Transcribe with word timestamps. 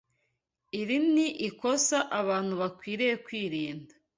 Iri 0.79 0.97
ni 1.13 1.27
ikosa 1.47 1.97
abantu 2.19 2.53
bakwiriye 2.61 3.13
kwirinda 3.25 3.93